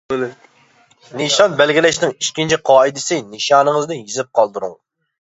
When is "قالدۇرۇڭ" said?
4.41-4.75